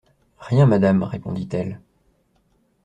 Rien, 0.39 0.65
madame, 0.65 1.03
répondit-elle. 1.03 1.79